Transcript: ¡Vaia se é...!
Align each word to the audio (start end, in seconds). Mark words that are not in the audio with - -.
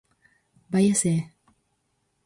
¡Vaia 0.71 0.93
se 1.01 1.09
é...! 1.17 1.17